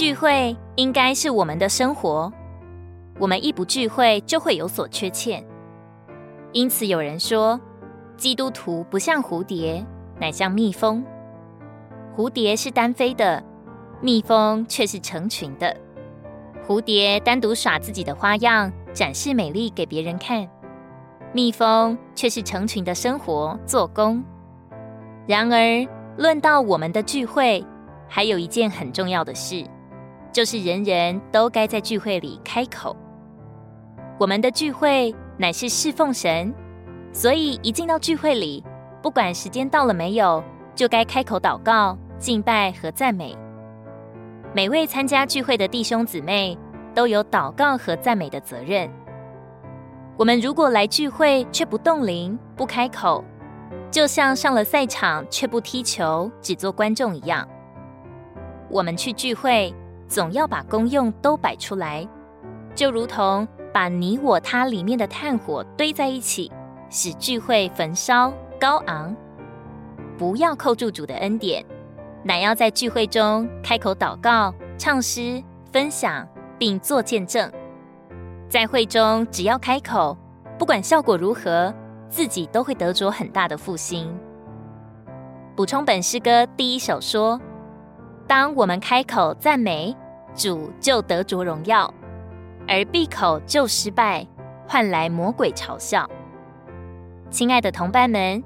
[0.00, 2.32] 聚会应该是我们的生活，
[3.18, 5.44] 我们一不聚会就会有所缺欠。
[6.52, 7.60] 因此有人说，
[8.16, 9.84] 基督徒不像蝴蝶，
[10.18, 11.04] 乃像蜜蜂。
[12.16, 13.44] 蝴蝶是单飞的，
[14.00, 15.76] 蜜蜂却是成群的。
[16.66, 20.48] 蝴蝶单独耍自己的花样，展示美丽给别人看；
[21.34, 24.24] 蜜蜂却是成群的生活做工。
[25.26, 25.86] 然而，
[26.16, 27.62] 论到我们的聚会，
[28.08, 29.62] 还有一件很重要的事，
[30.32, 32.96] 就是人人都该在聚会里开口。
[34.18, 36.54] 我们的聚会乃是侍奉神，
[37.12, 38.62] 所以一进到聚会里，
[39.02, 40.42] 不管时间到了没有，
[40.74, 43.36] 就该开口祷告、敬拜和赞美。
[44.54, 46.58] 每位参加聚会的弟兄姊妹
[46.94, 48.90] 都有祷告和赞美的责任。
[50.18, 53.24] 我们如果来聚会却不动灵、不开口，
[53.90, 57.48] 就像上了赛场却不踢球、只做观众一样。
[58.68, 59.74] 我们去聚会，
[60.10, 62.06] 总要把功用都摆出来，
[62.74, 63.48] 就如同。
[63.72, 66.50] 把你我他里面的炭火堆在一起，
[66.90, 69.14] 使聚会焚烧高昂。
[70.18, 71.64] 不要扣住主的恩典，
[72.24, 76.26] 乃要在聚会中开口祷告、唱诗、分享，
[76.58, 77.48] 并做见证。
[78.48, 80.18] 在会中，只要开口，
[80.58, 81.72] 不管效果如何，
[82.08, 84.12] 自己都会得着很大的复兴。
[85.54, 87.40] 补充本诗歌第一首说：
[88.30, 89.92] 当我们开口赞美
[90.36, 91.92] 主，就得着荣耀。
[92.68, 94.24] 而闭口就失败，
[94.68, 96.08] 换来魔鬼嘲笑。
[97.28, 98.40] 亲爱的同伴们，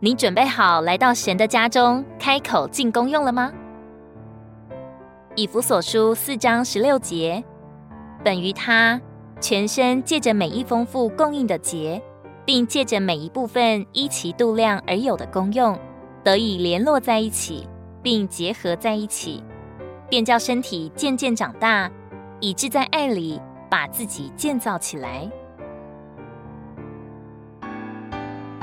[0.00, 3.52] 你准备好来到神的家中开口进功用了吗？
[5.34, 7.44] 以弗所书四章十六节，
[8.24, 8.98] 本于他
[9.38, 12.02] 全身借着每一丰富供应的节，
[12.46, 15.78] 并借着每一部分依其度量而有的功用，
[16.24, 17.68] 得以联络在一起，
[18.06, 19.42] 并结合在一起，
[20.08, 21.90] 便叫身体渐渐长大，
[22.38, 23.40] 以致在爱里。
[23.68, 25.28] 把自己建造起来。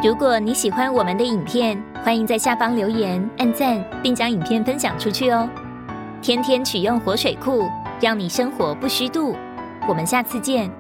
[0.01, 5.47] 如果你喜欢我们的影片，欢迎在下方留言、按赞，并将影片分享出去哦。
[6.22, 7.67] 天天取用活水库，
[8.00, 9.35] 让你生活不虚度。
[9.90, 10.72] 我们下次见。